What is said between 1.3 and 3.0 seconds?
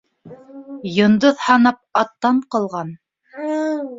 һанап, аттан ҡалған.